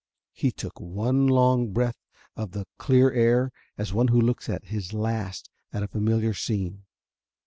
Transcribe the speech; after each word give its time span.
He 0.33 0.51
took 0.51 0.79
one 0.79 1.27
long 1.27 1.73
breath 1.73 2.01
of 2.35 2.53
the 2.53 2.65
clear 2.79 3.11
air 3.11 3.51
as 3.77 3.93
one 3.93 4.07
who 4.07 4.19
looks 4.19 4.47
his 4.63 4.93
last 4.93 5.47
at 5.71 5.83
a 5.83 5.87
familiar 5.87 6.33
scene. 6.33 6.85